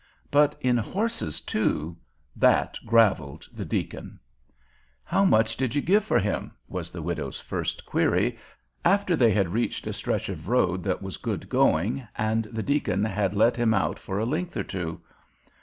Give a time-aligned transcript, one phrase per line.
[0.31, 4.19] But in horses, too—that graveled the deacon.
[5.03, 8.35] "How much did you give for him?" was the widow's first query,
[8.83, 13.05] after they had reached a stretch of road that was good going and the deacon
[13.05, 14.99] had let him out for a length or two.